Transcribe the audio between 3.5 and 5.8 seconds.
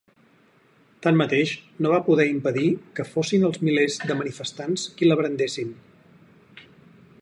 els milers de manifestants qui la brandessin.